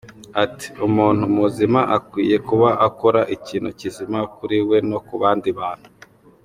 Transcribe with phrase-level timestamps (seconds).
[0.43, 5.89] Ati “…Umuntu muzima akwiye kuba akora ikintu kizima kuri we no ku bandi bantu.